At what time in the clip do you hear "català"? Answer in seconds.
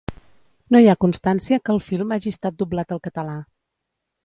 3.09-3.39